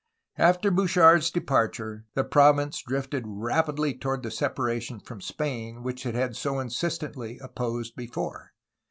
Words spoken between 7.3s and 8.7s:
opposed before.